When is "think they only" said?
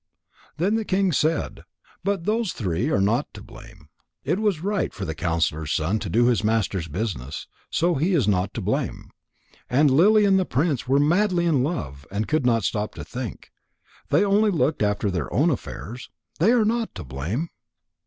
13.05-14.49